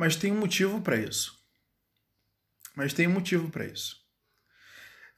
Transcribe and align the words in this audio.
mas 0.00 0.16
tem 0.16 0.32
um 0.32 0.40
motivo 0.40 0.80
para 0.80 0.96
isso. 0.96 1.38
Mas 2.74 2.94
tem 2.94 3.06
um 3.06 3.12
motivo 3.12 3.50
para 3.50 3.66
isso. 3.66 3.96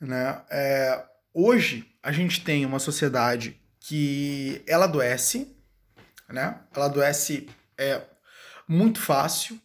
Né? 0.00 0.44
É, 0.50 1.06
hoje 1.32 1.88
a 2.02 2.10
gente 2.10 2.42
tem 2.42 2.66
uma 2.66 2.80
sociedade 2.80 3.62
que 3.78 4.60
ela 4.66 4.86
adoece, 4.86 5.56
né? 6.28 6.60
Ela 6.74 6.86
adoece 6.86 7.48
é, 7.78 8.02
muito 8.66 9.00
fácil 9.00 9.56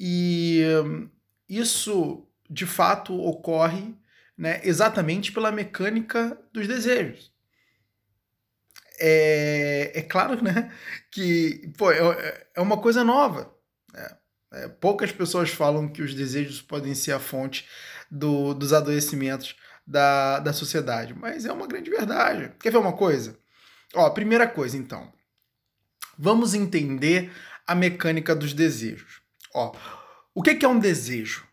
e 0.00 0.62
hum, 0.86 1.10
isso 1.46 2.26
de 2.48 2.64
fato 2.64 3.14
ocorre 3.14 3.94
né, 4.38 4.62
exatamente 4.64 5.32
pela 5.32 5.52
mecânica 5.52 6.40
dos 6.50 6.66
desejos. 6.66 7.30
É, 8.98 9.92
é 9.96 10.00
claro 10.00 10.42
né, 10.42 10.74
que 11.10 11.70
pô, 11.76 11.92
é, 11.92 12.46
é 12.54 12.60
uma 12.62 12.80
coisa 12.80 13.04
nova. 13.04 13.54
Né? 13.92 14.16
É, 14.56 14.68
poucas 14.68 15.12
pessoas 15.12 15.50
falam 15.50 15.86
que 15.86 16.00
os 16.00 16.14
desejos 16.14 16.62
podem 16.62 16.94
ser 16.94 17.12
a 17.12 17.20
fonte 17.20 17.68
do, 18.10 18.54
dos 18.54 18.72
adoecimentos 18.72 19.54
da, 19.86 20.38
da 20.38 20.52
sociedade, 20.52 21.14
mas 21.14 21.44
é 21.44 21.52
uma 21.52 21.66
grande 21.66 21.90
verdade. 21.90 22.52
Quer 22.58 22.72
ver 22.72 22.78
uma 22.78 22.94
coisa? 22.94 23.38
Ó, 23.94 24.08
primeira 24.10 24.48
coisa, 24.48 24.76
então. 24.76 25.12
Vamos 26.18 26.54
entender 26.54 27.30
a 27.66 27.74
mecânica 27.74 28.34
dos 28.34 28.54
desejos. 28.54 29.20
Ó, 29.54 29.76
o 30.34 30.42
que 30.42 30.64
é 30.64 30.68
um 30.68 30.78
desejo? 30.78 31.46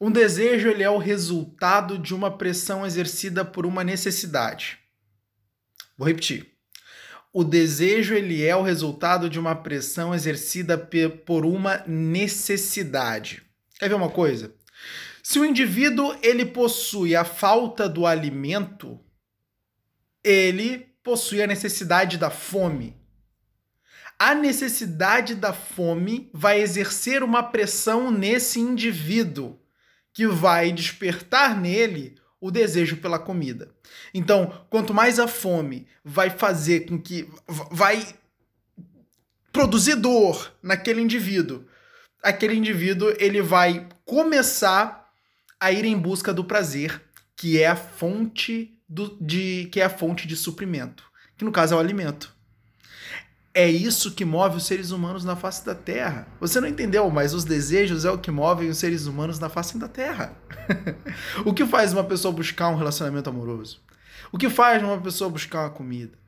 Um 0.00 0.10
desejo 0.10 0.68
ele 0.68 0.84
é 0.84 0.90
o 0.90 0.98
resultado 0.98 1.98
de 1.98 2.14
uma 2.14 2.36
pressão 2.36 2.86
exercida 2.86 3.44
por 3.44 3.66
uma 3.66 3.82
necessidade. 3.82 4.78
Vou 5.96 6.06
repetir. 6.06 6.53
O 7.36 7.42
desejo 7.42 8.14
ele 8.14 8.44
é 8.44 8.54
o 8.54 8.62
resultado 8.62 9.28
de 9.28 9.40
uma 9.40 9.56
pressão 9.56 10.14
exercida 10.14 10.78
por 11.26 11.44
uma 11.44 11.82
necessidade. 11.84 13.42
Quer 13.76 13.88
ver 13.88 13.96
uma 13.96 14.08
coisa? 14.08 14.54
Se 15.20 15.40
o 15.40 15.44
indivíduo 15.44 16.16
ele 16.22 16.46
possui 16.46 17.16
a 17.16 17.24
falta 17.24 17.88
do 17.88 18.06
alimento, 18.06 19.00
ele 20.22 20.78
possui 21.02 21.42
a 21.42 21.46
necessidade 21.48 22.18
da 22.18 22.30
fome. 22.30 22.96
A 24.16 24.32
necessidade 24.32 25.34
da 25.34 25.52
fome 25.52 26.30
vai 26.32 26.60
exercer 26.60 27.24
uma 27.24 27.42
pressão 27.42 28.12
nesse 28.12 28.60
indivíduo, 28.60 29.58
que 30.12 30.28
vai 30.28 30.70
despertar 30.70 31.60
nele 31.60 32.14
o 32.44 32.50
desejo 32.50 32.98
pela 32.98 33.18
comida. 33.18 33.70
Então, 34.12 34.66
quanto 34.68 34.92
mais 34.92 35.18
a 35.18 35.26
fome 35.26 35.86
vai 36.04 36.28
fazer 36.28 36.80
com 36.80 37.00
que 37.00 37.26
vai 37.70 38.06
produzir 39.50 39.96
dor 39.96 40.52
naquele 40.62 41.00
indivíduo, 41.00 41.64
aquele 42.22 42.54
indivíduo 42.54 43.14
ele 43.18 43.40
vai 43.40 43.88
começar 44.04 45.10
a 45.58 45.72
ir 45.72 45.86
em 45.86 45.96
busca 45.96 46.34
do 46.34 46.44
prazer, 46.44 47.00
que 47.34 47.58
é 47.58 47.66
a 47.66 47.76
fonte 47.76 48.78
do, 48.86 49.16
de 49.18 49.66
que 49.72 49.80
é 49.80 49.84
a 49.84 49.88
fonte 49.88 50.28
de 50.28 50.36
suprimento, 50.36 51.02
que 51.38 51.46
no 51.46 51.52
caso 51.52 51.72
é 51.72 51.78
o 51.78 51.80
alimento. 51.80 52.30
É 53.56 53.70
isso 53.70 54.10
que 54.10 54.24
move 54.24 54.56
os 54.56 54.66
seres 54.66 54.90
humanos 54.90 55.24
na 55.24 55.36
face 55.36 55.64
da 55.64 55.76
Terra. 55.76 56.26
Você 56.40 56.60
não 56.60 56.66
entendeu, 56.66 57.08
mas 57.08 57.32
os 57.32 57.44
desejos 57.44 58.04
é 58.04 58.10
o 58.10 58.18
que 58.18 58.32
move 58.32 58.66
os 58.66 58.78
seres 58.78 59.06
humanos 59.06 59.38
na 59.38 59.48
face 59.48 59.78
da 59.78 59.86
Terra. 59.86 60.32
o 61.46 61.54
que 61.54 61.64
faz 61.64 61.92
uma 61.92 62.02
pessoa 62.02 62.34
buscar 62.34 62.68
um 62.68 62.74
relacionamento 62.74 63.30
amoroso? 63.30 63.80
O 64.32 64.38
que 64.38 64.50
faz 64.50 64.82
uma 64.82 65.00
pessoa 65.00 65.30
buscar 65.30 65.60
uma 65.60 65.70
comida? 65.70 66.18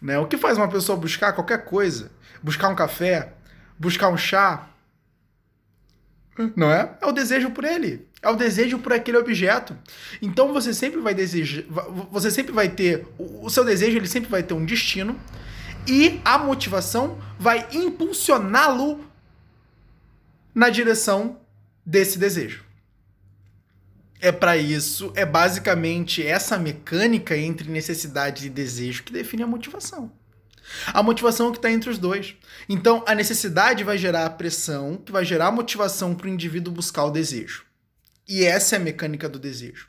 Né? 0.00 0.18
O 0.18 0.26
que 0.26 0.38
faz 0.38 0.56
uma 0.56 0.66
pessoa 0.66 0.96
buscar 0.96 1.34
qualquer 1.34 1.66
coisa? 1.66 2.10
Buscar 2.42 2.70
um 2.70 2.74
café? 2.74 3.34
Buscar 3.78 4.08
um 4.08 4.16
chá? 4.16 4.66
Não 6.56 6.70
é? 6.70 6.96
É 7.02 7.06
o 7.06 7.12
desejo 7.12 7.50
por 7.50 7.64
ele. 7.64 8.08
É 8.22 8.30
o 8.30 8.36
desejo 8.36 8.78
por 8.78 8.94
aquele 8.94 9.18
objeto. 9.18 9.76
Então 10.22 10.54
você 10.54 10.72
sempre 10.72 11.00
vai 11.00 11.12
desejar, 11.12 11.64
você 12.10 12.30
sempre 12.30 12.52
vai 12.52 12.70
ter 12.70 13.06
o 13.18 13.50
seu 13.50 13.62
desejo, 13.62 13.98
ele 13.98 14.08
sempre 14.08 14.30
vai 14.30 14.42
ter 14.42 14.54
um 14.54 14.64
destino 14.64 15.20
e 15.86 16.20
a 16.24 16.38
motivação 16.38 17.18
vai 17.38 17.66
impulsioná-lo 17.72 19.04
na 20.54 20.70
direção 20.70 21.38
desse 21.84 22.18
desejo. 22.18 22.64
É 24.20 24.32
para 24.32 24.56
isso, 24.56 25.12
é 25.14 25.26
basicamente 25.26 26.26
essa 26.26 26.58
mecânica 26.58 27.36
entre 27.36 27.70
necessidade 27.70 28.46
e 28.46 28.50
desejo 28.50 29.04
que 29.04 29.12
define 29.12 29.42
a 29.42 29.46
motivação. 29.46 30.10
A 30.92 31.02
motivação 31.02 31.48
é 31.48 31.50
que 31.52 31.58
está 31.58 31.70
entre 31.70 31.90
os 31.90 31.98
dois. 31.98 32.34
Então, 32.68 33.04
a 33.06 33.14
necessidade 33.14 33.84
vai 33.84 33.96
gerar 33.96 34.26
a 34.26 34.30
pressão, 34.30 34.96
que 34.96 35.12
vai 35.12 35.24
gerar 35.24 35.48
a 35.48 35.52
motivação 35.52 36.14
para 36.14 36.26
o 36.26 36.30
indivíduo 36.30 36.72
buscar 36.72 37.04
o 37.04 37.10
desejo. 37.10 37.64
E 38.26 38.44
essa 38.44 38.74
é 38.74 38.78
a 38.78 38.82
mecânica 38.82 39.28
do 39.28 39.38
desejo. 39.38 39.88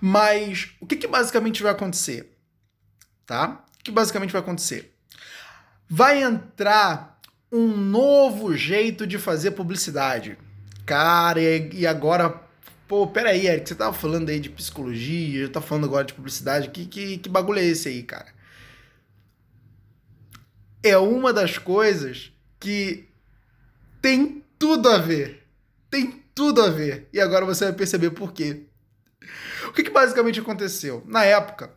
Mas 0.00 0.70
o 0.80 0.86
que, 0.86 0.96
que 0.96 1.06
basicamente 1.06 1.62
vai 1.62 1.72
acontecer? 1.72 2.38
Tá? 3.26 3.64
O 3.78 3.84
que 3.84 3.90
basicamente 3.90 4.32
vai 4.32 4.40
acontecer? 4.40 4.95
Vai 5.88 6.22
entrar 6.22 7.20
um 7.50 7.68
novo 7.76 8.56
jeito 8.56 9.06
de 9.06 9.18
fazer 9.18 9.52
publicidade. 9.52 10.36
Cara, 10.84 11.40
e 11.40 11.86
agora, 11.86 12.40
pô, 12.86 13.06
peraí, 13.06 13.46
Eric, 13.46 13.68
você 13.68 13.74
tava 13.74 13.92
falando 13.92 14.28
aí 14.28 14.38
de 14.38 14.50
psicologia, 14.50 15.46
já 15.46 15.52
tá 15.52 15.60
falando 15.60 15.84
agora 15.84 16.04
de 16.04 16.14
publicidade, 16.14 16.70
que, 16.70 16.86
que, 16.86 17.18
que 17.18 17.28
bagulho 17.28 17.58
é 17.58 17.64
esse 17.64 17.88
aí, 17.88 18.02
cara? 18.02 18.34
É 20.82 20.96
uma 20.96 21.32
das 21.32 21.58
coisas 21.58 22.32
que 22.60 23.08
tem 24.00 24.44
tudo 24.58 24.88
a 24.88 24.98
ver. 24.98 25.44
Tem 25.90 26.22
tudo 26.34 26.62
a 26.62 26.70
ver. 26.70 27.08
E 27.12 27.20
agora 27.20 27.44
você 27.44 27.64
vai 27.64 27.74
perceber 27.74 28.10
por 28.10 28.32
quê. 28.32 28.62
O 29.66 29.72
que, 29.72 29.82
que 29.82 29.90
basicamente 29.90 30.38
aconteceu? 30.38 31.02
Na 31.06 31.24
época, 31.24 31.72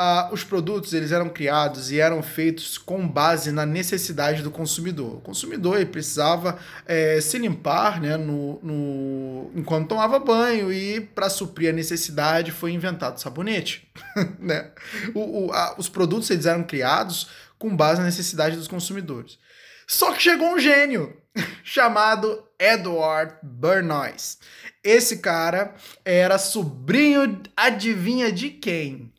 ah, 0.00 0.28
os 0.30 0.44
produtos 0.44 0.92
eles 0.92 1.10
eram 1.10 1.28
criados 1.28 1.90
e 1.90 1.98
eram 1.98 2.22
feitos 2.22 2.78
com 2.78 3.06
base 3.08 3.50
na 3.50 3.66
necessidade 3.66 4.44
do 4.44 4.50
consumidor. 4.50 5.16
O 5.16 5.20
consumidor 5.20 5.84
precisava 5.86 6.56
é, 6.86 7.20
se 7.20 7.36
limpar 7.36 8.00
né, 8.00 8.16
no, 8.16 8.60
no, 8.62 9.50
enquanto 9.56 9.88
tomava 9.88 10.20
banho 10.20 10.72
e 10.72 11.00
para 11.00 11.28
suprir 11.28 11.70
a 11.70 11.72
necessidade 11.72 12.52
foi 12.52 12.70
inventado 12.70 13.16
o 13.16 13.20
sabonete. 13.20 13.90
né? 14.38 14.70
o, 15.16 15.46
o, 15.46 15.52
a, 15.52 15.74
os 15.76 15.88
produtos 15.88 16.30
eles 16.30 16.46
eram 16.46 16.62
criados 16.62 17.28
com 17.58 17.74
base 17.74 17.98
na 17.98 18.06
necessidade 18.06 18.56
dos 18.56 18.68
consumidores. 18.68 19.36
Só 19.84 20.12
que 20.12 20.22
chegou 20.22 20.54
um 20.54 20.60
gênio 20.60 21.16
chamado 21.64 22.46
Edward 22.56 23.34
Bernays. 23.42 24.38
Esse 24.84 25.18
cara 25.18 25.74
era 26.04 26.38
sobrinho, 26.38 27.42
adivinha 27.56 28.30
de 28.30 28.48
quem? 28.48 29.12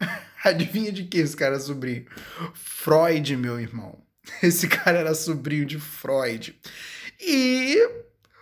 Adivinha 0.44 0.92
de 0.92 1.04
que 1.04 1.18
esse 1.18 1.36
cara 1.36 1.56
é 1.56 1.58
sobrinho? 1.58 2.06
Freud, 2.54 3.36
meu 3.36 3.60
irmão. 3.60 3.98
Esse 4.42 4.68
cara 4.68 4.98
era 4.98 5.14
sobrinho 5.14 5.64
de 5.64 5.78
Freud. 5.78 6.54
E 7.20 7.76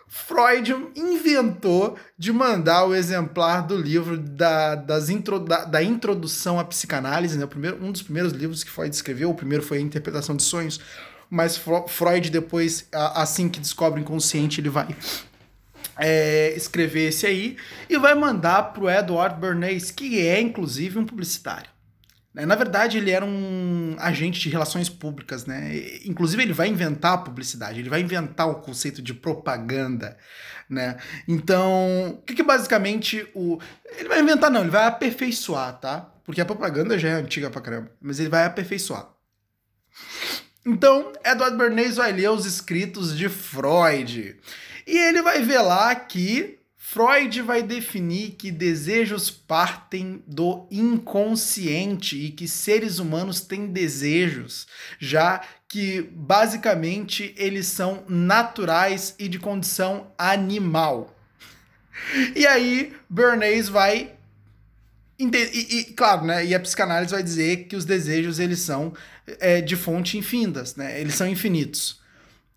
Freud 0.09 0.75
inventou 0.95 1.97
de 2.19 2.33
mandar 2.33 2.85
o 2.85 2.95
exemplar 2.95 3.67
do 3.67 3.77
livro 3.77 4.19
da, 4.19 4.75
das 4.75 5.09
intro, 5.09 5.39
da, 5.39 5.65
da 5.65 5.83
introdução 5.83 6.59
à 6.59 6.65
psicanálise, 6.65 7.39
né? 7.39 7.45
o 7.45 7.49
primeiro, 7.49 7.83
um 7.85 7.93
dos 7.93 8.03
primeiros 8.03 8.33
livros 8.33 8.65
que 8.65 8.71
Freud 8.71 8.95
escreveu, 8.95 9.31
o 9.31 9.35
primeiro 9.35 9.63
foi 9.63 9.79
a 9.79 9.81
interpretação 9.81 10.35
de 10.35 10.43
sonhos, 10.43 10.81
mas 11.29 11.61
Freud 11.89 12.31
depois, 12.31 12.89
assim 12.93 13.49
que 13.49 13.61
descobre 13.61 14.01
o 14.01 14.03
inconsciente, 14.03 14.61
ele 14.61 14.71
vai 14.71 14.89
é, 15.99 16.53
escrever 16.57 17.09
esse 17.09 17.27
aí 17.27 17.57
e 17.89 17.99
vai 17.99 18.15
mandar 18.15 18.63
para 18.73 18.85
o 18.85 18.91
Edward 18.91 19.41
Bernays, 19.41 19.91
que 19.91 20.21
é 20.27 20.41
inclusive 20.41 20.99
um 20.99 21.07
publicitário. 21.07 21.71
Né? 22.37 22.45
Na 22.45 22.55
verdade, 22.55 22.99
ele 22.99 23.11
era 23.11 23.25
um 23.25 23.97
agente 23.99 24.39
de 24.39 24.51
relações 24.51 24.91
públicas, 24.91 25.47
né? 25.47 25.73
Inclusive, 26.05 26.43
ele 26.43 26.53
vai 26.53 26.69
inventar 26.69 27.15
a 27.15 27.19
publicidade, 27.19 27.81
ele 27.81 27.89
vai 27.89 28.03
inventar 28.03 28.47
o 28.47 28.57
conceito 28.57 29.01
de 29.01 29.15
propaganda, 29.15 30.19
né? 30.69 30.99
Então, 31.27 32.11
o 32.11 32.23
que, 32.23 32.35
que 32.35 32.43
basicamente 32.43 33.27
o. 33.35 33.59
Ele 33.97 34.11
vai 34.11 34.21
inventar, 34.21 34.51
não, 34.51 34.61
ele 34.61 34.71
vai 34.71 34.87
aperfeiçoar, 34.87 35.81
tá? 35.81 36.13
Porque 36.25 36.41
a 36.41 36.45
propaganda 36.45 36.99
já 36.99 37.09
é 37.09 37.13
antiga 37.13 37.49
pra 37.49 37.63
caramba, 37.63 37.91
mas 38.03 38.21
ele 38.21 38.29
vai 38.29 38.45
aperfeiçoar. 38.45 39.09
Então, 40.67 41.13
Edward 41.25 41.57
Bernays 41.57 41.97
vai 41.97 42.13
ler 42.13 42.29
os 42.29 42.45
escritos 42.45 43.17
de 43.17 43.31
Freud. 43.31 44.37
E 44.87 44.97
ele 44.97 45.21
vai 45.23 45.43
ver 45.43 45.61
lá 45.61 45.95
que 45.95 46.59
Freud 46.77 47.43
vai 47.43 47.65
definir 47.65 48.37
que 48.39 48.53
desejos 48.53 49.29
partem 49.29 50.23
do 50.27 50.69
inconsciente 50.71 52.17
e 52.17 52.31
que 52.31 52.47
seres 52.47 53.01
humanos 53.01 53.41
têm 53.41 53.67
desejos, 53.67 54.69
já 54.99 55.43
que 55.69 56.03
basicamente 56.13 57.35
eles 57.37 57.67
são 57.67 58.05
naturais 58.09 59.17
e 59.19 59.27
de 59.27 59.39
condição 59.39 60.13
animal. 60.17 61.13
E 62.37 62.47
aí, 62.47 62.95
Bernays 63.11 63.69
vai 63.69 64.13
e, 65.19 65.25
e, 65.25 65.85
claro, 65.95 66.25
né? 66.25 66.45
E 66.45 66.55
a 66.55 66.61
psicanálise 66.61 67.11
vai 67.11 67.23
dizer 67.23 67.65
que 67.65 67.75
os 67.75 67.85
desejos 67.85 68.39
eles 68.39 68.61
são 68.61 68.93
é, 69.41 69.61
de 69.61 69.75
fonte 69.75 70.19
infindas, 70.19 70.77
né? 70.77 71.01
Eles 71.01 71.15
são 71.15 71.27
infinitos. 71.27 72.01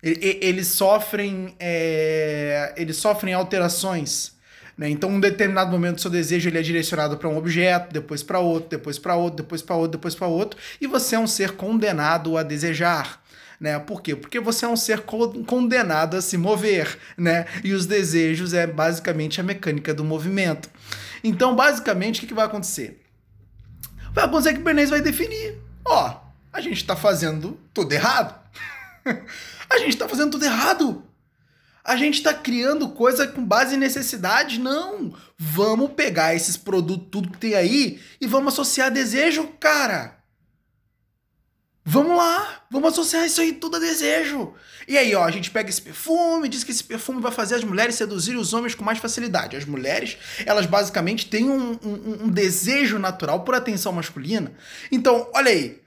Eles 0.02 0.68
sofrem, 0.68 1.54
é, 1.58 2.72
eles 2.76 2.96
sofrem 2.96 3.34
alterações. 3.34 4.32
Né? 4.76 4.88
Então, 4.88 5.10
um 5.10 5.20
determinado 5.20 5.70
momento 5.70 6.00
seu 6.00 6.10
desejo 6.10 6.48
ele 6.48 6.58
é 6.58 6.62
direcionado 6.62 7.18
para 7.18 7.28
um 7.28 7.36
objeto, 7.36 7.92
depois 7.92 8.22
para 8.22 8.38
outro, 8.38 8.70
depois 8.70 8.98
para 8.98 9.14
outro, 9.14 9.42
depois 9.42 9.60
para 9.60 9.76
outro, 9.76 9.92
depois 9.92 10.14
para 10.14 10.26
outro, 10.26 10.58
e 10.80 10.86
você 10.86 11.16
é 11.16 11.18
um 11.18 11.26
ser 11.26 11.52
condenado 11.52 12.38
a 12.38 12.42
desejar. 12.42 13.22
Né? 13.60 13.78
Por 13.78 14.00
quê? 14.00 14.16
Porque 14.16 14.40
você 14.40 14.64
é 14.64 14.68
um 14.68 14.76
ser 14.76 15.00
condenado 15.00 16.16
a 16.16 16.22
se 16.22 16.38
mover, 16.38 16.96
né? 17.14 17.44
E 17.62 17.74
os 17.74 17.84
desejos 17.84 18.54
é 18.54 18.66
basicamente 18.66 19.38
a 19.38 19.44
mecânica 19.44 19.92
do 19.92 20.02
movimento. 20.02 20.70
Então, 21.22 21.54
basicamente, 21.54 22.16
o 22.16 22.20
que, 22.20 22.28
que 22.28 22.32
vai 22.32 22.46
acontecer? 22.46 23.02
Vai 24.14 24.24
acontecer 24.24 24.54
que 24.54 24.60
o 24.60 24.64
Bernays 24.64 24.88
vai 24.88 25.02
definir. 25.02 25.58
Ó, 25.84 26.20
a 26.50 26.60
gente 26.62 26.78
está 26.78 26.96
fazendo 26.96 27.60
tudo 27.74 27.92
errado. 27.92 28.39
a 29.70 29.78
gente 29.78 29.90
está 29.90 30.08
fazendo 30.08 30.32
tudo 30.32 30.44
errado. 30.44 31.04
A 31.82 31.96
gente 31.96 32.16
está 32.16 32.34
criando 32.34 32.90
coisa 32.90 33.26
com 33.26 33.44
base 33.44 33.74
em 33.74 33.78
necessidade. 33.78 34.60
Não. 34.60 35.14
Vamos 35.38 35.92
pegar 35.92 36.34
esses 36.34 36.56
produtos, 36.56 37.08
tudo 37.10 37.30
que 37.30 37.38
tem 37.38 37.54
aí, 37.54 38.00
e 38.20 38.26
vamos 38.26 38.52
associar 38.52 38.90
desejo, 38.90 39.48
cara. 39.58 40.20
Vamos 41.82 42.16
lá, 42.16 42.62
vamos 42.70 42.92
associar 42.92 43.24
isso 43.24 43.40
aí 43.40 43.54
tudo 43.54 43.76
a 43.76 43.80
desejo. 43.80 44.54
E 44.86 44.98
aí, 44.98 45.14
ó, 45.14 45.24
a 45.24 45.30
gente 45.30 45.50
pega 45.50 45.70
esse 45.70 45.80
perfume, 45.80 46.48
diz 46.48 46.62
que 46.62 46.70
esse 46.70 46.84
perfume 46.84 47.22
vai 47.22 47.32
fazer 47.32 47.54
as 47.54 47.64
mulheres 47.64 47.94
seduzirem 47.94 48.38
os 48.38 48.52
homens 48.52 48.74
com 48.74 48.84
mais 48.84 48.98
facilidade. 48.98 49.56
As 49.56 49.64
mulheres, 49.64 50.18
elas 50.44 50.66
basicamente 50.66 51.28
têm 51.28 51.48
um, 51.48 51.72
um, 51.82 52.24
um 52.24 52.28
desejo 52.28 52.98
natural 52.98 53.42
por 53.44 53.54
atenção 53.54 53.92
masculina. 53.92 54.52
Então, 54.92 55.28
olha 55.34 55.50
aí. 55.50 55.80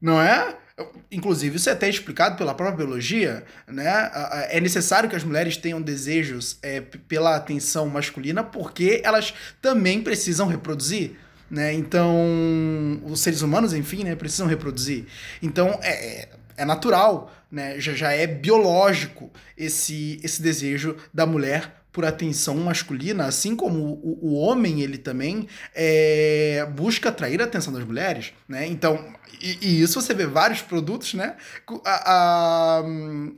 Não 0.00 0.20
é? 0.20 0.56
Inclusive, 1.10 1.56
isso 1.56 1.68
é 1.68 1.72
até 1.72 1.88
explicado 1.88 2.36
pela 2.36 2.54
própria 2.54 2.76
biologia, 2.76 3.44
né? 3.66 4.10
É 4.50 4.60
necessário 4.60 5.08
que 5.08 5.16
as 5.16 5.24
mulheres 5.24 5.56
tenham 5.56 5.82
desejos 5.82 6.58
é, 6.62 6.80
pela 6.80 7.34
atenção 7.34 7.88
masculina 7.88 8.44
porque 8.44 9.00
elas 9.04 9.34
também 9.60 10.00
precisam 10.00 10.46
reproduzir. 10.46 11.16
Né? 11.50 11.72
Então, 11.72 13.00
os 13.04 13.20
seres 13.20 13.40
humanos, 13.42 13.72
enfim, 13.72 14.04
né, 14.04 14.14
precisam 14.14 14.46
reproduzir. 14.46 15.06
Então, 15.42 15.78
é, 15.82 15.90
é, 15.90 16.28
é 16.58 16.64
natural, 16.64 17.32
né? 17.50 17.80
já, 17.80 17.94
já 17.94 18.12
é 18.12 18.26
biológico 18.26 19.30
esse, 19.56 20.20
esse 20.22 20.42
desejo 20.42 20.96
da 21.12 21.24
mulher 21.24 21.77
por 21.98 22.04
atenção 22.04 22.54
masculina, 22.58 23.24
assim 23.24 23.56
como 23.56 23.80
o, 23.80 24.28
o 24.28 24.34
homem 24.34 24.82
ele 24.82 24.96
também 24.96 25.48
é, 25.74 26.64
busca 26.76 27.08
atrair 27.08 27.40
a 27.40 27.44
atenção 27.44 27.72
das 27.72 27.82
mulheres, 27.82 28.32
né? 28.46 28.64
Então, 28.68 29.12
e, 29.42 29.58
e 29.60 29.82
isso 29.82 30.00
você 30.00 30.14
vê 30.14 30.24
vários 30.24 30.62
produtos, 30.62 31.14
né, 31.14 31.36
a, 31.84 32.12
a, 32.12 32.82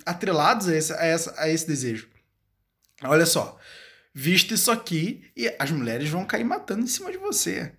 atrelados 0.04 0.68
a 0.68 0.76
esse, 0.76 0.92
a, 0.92 1.42
a 1.42 1.48
esse 1.48 1.66
desejo. 1.66 2.06
Olha 3.02 3.24
só, 3.24 3.58
vista 4.14 4.54
isso 4.54 4.70
aqui 4.70 5.22
e 5.36 5.52
as 5.58 5.70
mulheres 5.70 6.08
vão 6.08 6.24
cair 6.24 6.44
matando 6.44 6.82
em 6.82 6.86
cima 6.86 7.10
de 7.12 7.18
você. 7.18 7.72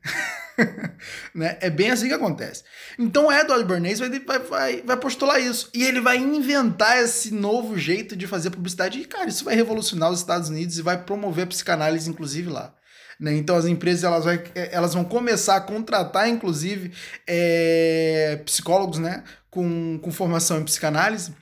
né? 1.36 1.58
É 1.60 1.70
bem 1.70 1.92
assim 1.92 2.08
que 2.08 2.14
acontece. 2.14 2.64
Então 2.98 3.32
Edward 3.32 3.66
Bernays 3.66 4.00
vai, 4.00 4.10
vai, 4.40 4.82
vai, 4.82 4.98
postular 4.98 5.42
isso. 5.42 5.70
E 5.74 5.84
ele 5.84 6.00
vai 6.00 6.18
inventar 6.18 6.98
esse 7.04 7.34
novo 7.34 7.78
jeito 7.78 8.16
de 8.16 8.28
fazer 8.28 8.50
publicidade. 8.50 9.00
E, 9.00 9.06
cara, 9.06 9.30
isso 9.30 9.44
vai 9.44 9.56
revolucionar 9.56 10.10
os 10.10 10.20
Estados 10.20 10.50
Unidos 10.50 10.78
e 10.78 10.82
vai 10.82 11.04
promover 11.04 11.44
a 11.44 11.48
psicanálise, 11.48 12.10
inclusive, 12.10 12.50
lá. 12.50 12.74
Né? 13.20 13.36
Então 13.36 13.56
as 13.56 13.66
empresas 13.66 14.04
elas, 14.04 14.26
vai, 14.26 14.44
elas 14.56 14.94
vão 14.94 15.04
começar 15.04 15.58
a 15.58 15.62
contratar, 15.62 16.28
inclusive, 16.28 16.92
é, 17.28 18.42
psicólogos 18.46 19.00
né? 19.00 19.24
com, 19.50 20.00
com 20.02 20.12
formação 20.12 20.60
em 20.60 20.64
psicanálise 20.64 21.36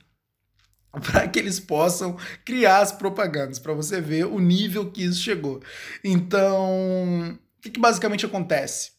para 1.02 1.28
que 1.28 1.38
eles 1.38 1.60
possam 1.60 2.16
criar 2.44 2.78
as 2.78 2.92
propagandas, 2.92 3.58
para 3.58 3.72
você 3.72 4.00
ver 4.00 4.26
o 4.26 4.38
nível 4.38 4.90
que 4.90 5.04
isso 5.04 5.20
chegou. 5.20 5.62
Então, 6.02 7.38
o 7.58 7.62
que, 7.62 7.70
que 7.70 7.80
basicamente 7.80 8.26
acontece? 8.26 8.92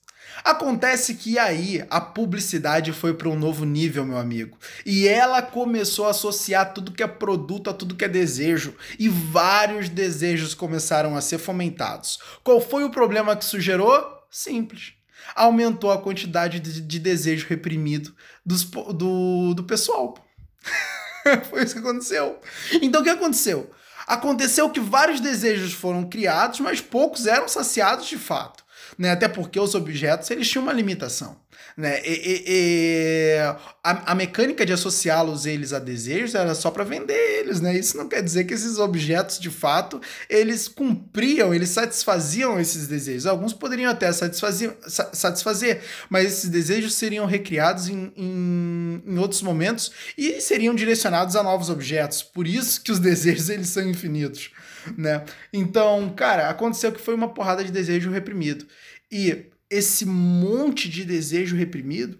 Acontece 0.44 1.16
que 1.16 1.38
aí 1.38 1.86
a 1.90 2.00
publicidade 2.00 2.94
foi 2.94 3.14
para 3.14 3.28
um 3.28 3.38
novo 3.38 3.66
nível, 3.66 4.06
meu 4.06 4.18
amigo. 4.18 4.58
E 4.86 5.08
ela 5.08 5.42
começou 5.42 6.08
a 6.08 6.12
associar 6.12 6.74
tudo 6.74 6.94
que 6.94 7.04
é 7.04 7.08
produto 7.08 7.70
a 7.70 7.74
tudo 7.74 7.96
que 7.96 8.06
é 8.06 8.08
desejo. 8.08 8.74
E 8.98 9.10
vários 9.10 9.90
desejos 9.90 10.54
começaram 10.54 11.18
a 11.18 11.22
ser 11.22 11.38
fomentados. 11.38 12.20
Qual 12.44 12.62
foi 12.62 12.84
o 12.84 12.90
problema 12.90 13.36
que 13.36 13.44
isso 13.44 13.60
gerou? 13.60 14.04
Simples. 14.30 14.94
Aumentou 15.36 15.92
a 15.92 16.02
quantidade 16.02 16.60
de, 16.60 16.82
de 16.82 17.00
desejo 17.00 17.48
reprimido 17.48 18.16
dos, 18.46 18.64
do, 18.64 19.54
do 19.54 19.64
pessoal. 19.66 20.16
Foi 21.50 21.64
isso 21.64 21.74
que 21.74 21.80
aconteceu. 21.80 22.40
Então 22.82 23.02
o 23.02 23.04
que 23.04 23.10
aconteceu? 23.10 23.70
Aconteceu 24.08 24.70
que 24.70 24.80
vários 24.80 25.20
desejos 25.20 25.74
foram 25.74 26.10
criados, 26.10 26.60
mas 26.60 26.82
poucos 26.82 27.28
eram 27.28 27.48
saciados 27.48 28.08
de 28.08 28.18
fato. 28.18 28.64
Né? 28.98 29.12
Até 29.12 29.28
porque 29.28 29.60
os 29.60 29.76
objetos 29.76 30.30
eles 30.32 30.50
tinham 30.50 30.64
uma 30.64 30.74
limitação. 30.74 31.38
Né? 31.76 32.02
E, 32.06 32.12
e, 32.12 32.44
e 32.48 33.38
a, 33.84 34.12
a, 34.12 34.16
mecânica 34.16 34.66
de 34.66 34.74
associá-los 34.74 35.46
eles 35.46 35.74
a 35.74 35.80
desejos 35.80 36.36
era 36.36 36.54
só 36.54 36.70
para 36.70 36.84
vender 36.84 37.14
eles, 37.40 37.62
né? 37.62 37.78
Isso 37.78 37.98
não 37.98 38.08
quer 38.08 38.22
dizer 38.22 38.44
que 38.44 38.54
esses 38.54 38.78
objetos, 38.78 39.40
de 39.40 39.50
fato, 39.50 40.02
eles 40.30 40.68
cumpriam, 40.68 41.54
eles 41.54 41.70
satisfaziam 41.70 42.60
esses 42.60 42.88
desejos. 42.88 43.26
Alguns 43.26 43.54
poderiam 43.54 43.90
até 43.90 44.12
satisfazer, 44.12 44.78
satisfazer 45.14 45.82
mas 46.10 46.26
esses 46.26 46.50
desejos 46.50 46.94
seriam 46.94 47.26
recriados 47.26 47.88
em, 47.88 48.12
em, 48.16 49.04
em 49.06 49.18
outros 49.18 49.42
momentos 49.42 49.92
e 50.18 50.42
seriam 50.42 50.76
direcionados 50.76 51.36
a 51.36 51.44
novos 51.44 51.70
objetos. 51.70 52.22
Por 52.22 52.48
isso 52.48 52.82
que 52.82 52.92
os 52.92 53.00
desejos 53.00 53.50
eles 53.50 53.70
são 53.70 53.88
infinitos, 53.88 54.52
né? 54.98 55.24
Então, 55.52 56.14
cara, 56.16 56.50
aconteceu 56.50 56.92
que 56.92 57.02
foi 57.02 57.16
uma 57.16 57.34
porrada 57.34 57.64
de 57.64 57.72
desejo 57.72 58.12
reprimido. 58.12 58.66
E 59.12 59.52
esse 59.72 60.06
monte 60.06 60.90
de 60.90 61.06
desejo 61.06 61.56
reprimido 61.56 62.20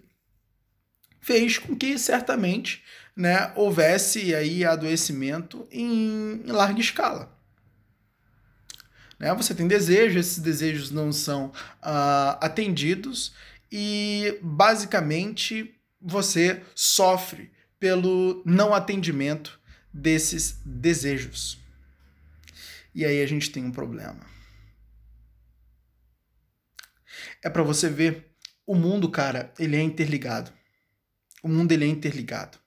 fez 1.20 1.58
com 1.58 1.76
que 1.76 1.98
certamente 1.98 2.82
né, 3.14 3.52
houvesse 3.54 4.34
aí 4.34 4.64
adoecimento 4.64 5.68
em, 5.70 6.42
larga 6.46 6.80
escala. 6.80 7.38
Né? 9.18 9.32
Você 9.34 9.54
tem 9.54 9.68
desejo, 9.68 10.18
esses 10.18 10.38
desejos 10.38 10.90
não 10.90 11.12
são 11.12 11.48
uh, 11.48 12.40
atendidos 12.40 13.34
e 13.70 14.38
basicamente 14.42 15.74
você 16.00 16.62
sofre 16.74 17.52
pelo 17.78 18.42
não 18.46 18.72
atendimento 18.72 19.60
desses 19.92 20.58
desejos. 20.64 21.58
E 22.94 23.04
aí 23.04 23.22
a 23.22 23.26
gente 23.26 23.50
tem 23.50 23.64
um 23.64 23.70
problema 23.70 24.32
é 27.42 27.50
para 27.50 27.62
você 27.62 27.88
ver 27.88 28.32
o 28.66 28.74
mundo, 28.74 29.10
cara, 29.10 29.52
ele 29.58 29.76
é 29.76 29.82
interligado. 29.82 30.52
O 31.42 31.48
mundo 31.48 31.72
ele 31.72 31.84
é 31.84 31.88
interligado. 31.88 32.58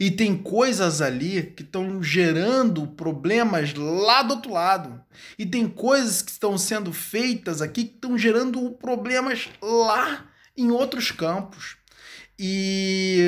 E 0.00 0.10
tem 0.10 0.36
coisas 0.36 1.02
ali 1.02 1.42
que 1.42 1.62
estão 1.62 2.02
gerando 2.02 2.86
problemas 2.86 3.74
lá 3.74 4.22
do 4.22 4.34
outro 4.34 4.52
lado. 4.52 5.02
E 5.38 5.44
tem 5.44 5.68
coisas 5.68 6.22
que 6.22 6.30
estão 6.30 6.56
sendo 6.56 6.92
feitas 6.92 7.60
aqui 7.60 7.84
que 7.84 7.94
estão 7.94 8.16
gerando 8.16 8.70
problemas 8.72 9.48
lá 9.60 10.26
em 10.56 10.70
outros 10.70 11.10
campos. 11.10 11.76
E, 12.38 13.20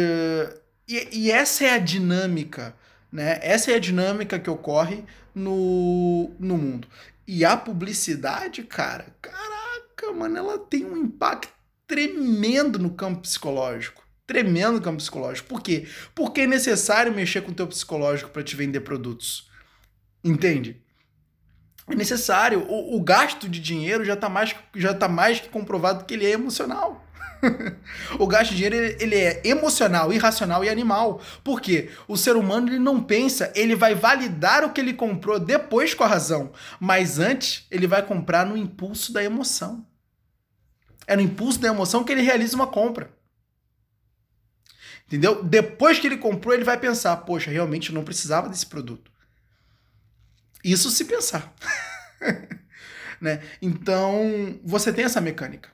e, 0.87 1.09
e, 1.13 1.31
essa 1.31 1.65
é 1.65 1.71
a 1.71 1.79
dinâmica, 1.79 2.75
né? 3.11 3.39
Essa 3.43 3.73
é 3.73 3.75
a 3.75 3.81
dinâmica 3.81 4.39
que 4.39 4.51
ocorre 4.51 5.05
no, 5.35 6.31
no 6.39 6.57
mundo. 6.59 6.89
E 7.27 7.45
a 7.45 7.57
publicidade, 7.57 8.63
cara, 8.63 9.07
cara 9.21 9.58
caraca, 9.99 10.13
mano, 10.13 10.37
ela 10.37 10.59
tem 10.59 10.85
um 10.85 10.97
impacto 10.97 11.53
tremendo 11.87 12.79
no 12.79 12.91
campo 12.91 13.23
psicológico. 13.23 14.07
Tremendo 14.27 14.75
no 14.75 14.83
campo 14.83 14.99
psicológico. 14.99 15.49
Por 15.49 15.63
quê? 15.63 15.87
Porque 16.15 16.43
é 16.43 16.47
necessário 16.47 17.13
mexer 17.13 17.43
com 17.43 17.51
o 17.51 17.55
teu 17.55 17.67
psicológico 17.67 18.31
para 18.31 18.43
te 18.43 18.55
vender 18.55 18.81
produtos. 18.81 19.51
Entende? 20.23 20.83
É 21.89 21.95
necessário. 21.95 22.67
O, 22.69 22.97
o, 22.97 23.03
gasto 23.03 23.49
de 23.49 23.59
dinheiro 23.59 24.05
já 24.05 24.13
está 24.13 24.29
mais, 24.29 24.55
já 24.75 24.93
tá 24.93 25.09
mais 25.09 25.41
que 25.41 25.49
comprovado 25.49 26.05
que 26.05 26.13
ele 26.13 26.27
é 26.27 26.31
emocional. 26.31 27.08
o 28.19 28.27
gasto 28.27 28.51
de 28.51 28.57
dinheiro 28.57 28.77
ele, 29.01 29.15
é 29.15 29.41
emocional, 29.45 30.13
irracional 30.13 30.65
e 30.65 30.69
animal. 30.69 31.21
Por 31.43 31.61
quê? 31.61 31.91
O 32.07 32.17
ser 32.17 32.37
humano 32.37 32.69
ele 32.69 32.79
não 32.79 33.03
pensa, 33.03 33.53
ele 33.55 33.75
vai 33.75 33.95
validar 33.95 34.65
o 34.65 34.73
que 34.73 34.81
ele 34.81 34.95
comprou 34.95 35.39
depois 35.39 35.95
com 35.95 36.05
a 36.05 36.09
razão, 36.09 36.53
mas 36.81 37.19
antes 37.19 37.67
ele 37.71 37.87
vai 37.87 38.03
comprar 38.03 38.45
no 38.45 38.57
impulso 38.57 39.13
da 39.13 39.23
emoção. 39.23 39.87
É 41.07 41.17
no 41.17 41.23
impulso 41.23 41.59
da 41.61 41.69
emoção 41.69 42.05
que 42.05 42.13
ele 42.13 42.23
realiza 42.23 42.55
uma 42.55 42.67
compra. 42.67 43.11
Entendeu? 45.07 45.43
Depois 45.43 45.99
que 45.99 46.07
ele 46.07 46.19
comprou, 46.19 46.55
ele 46.55 46.65
vai 46.65 46.79
pensar: 46.79 47.17
poxa, 47.19 47.51
realmente 47.51 47.89
eu 47.89 47.95
não 47.95 48.05
precisava 48.05 48.49
desse 48.49 48.67
produto. 48.67 49.11
Isso 50.63 50.91
se 50.91 51.07
pensar. 51.07 51.55
né? 53.19 53.43
Então, 53.63 54.61
você 54.63 54.93
tem 54.93 55.07
essa 55.07 55.21
mecânica. 55.21 55.71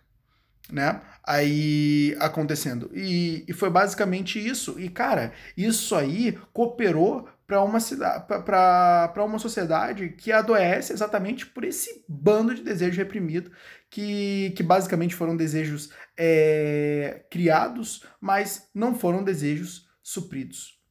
Né? 0.71 1.01
Aí 1.27 2.17
acontecendo. 2.21 2.91
E, 2.95 3.45
e 3.47 3.53
foi 3.53 3.71
basicamente 3.71 4.39
isso. 4.39 4.79
E, 4.79 4.89
cara, 4.89 5.33
isso 5.57 5.95
aí 5.95 6.39
cooperou 6.53 7.29
para 7.47 7.63
uma 7.63 7.79
cidade 7.79 8.25
para 8.27 9.25
uma 9.25 9.39
sociedade 9.39 10.11
que 10.11 10.33
adoece 10.33 10.93
exatamente 10.93 11.45
por 11.45 11.63
esse 11.65 12.05
bando 12.09 12.55
de 12.55 12.63
desejo 12.63 12.97
reprimido 12.97 13.51
que, 13.91 14.53
que 14.57 14.63
basicamente 14.63 15.15
foram 15.15 15.37
desejos 15.37 15.91
é, 16.17 17.25
criados, 17.31 18.03
mas 18.21 18.69
não 18.75 18.95
foram 18.95 19.23
desejos 19.23 19.87
supridos. 20.03 20.83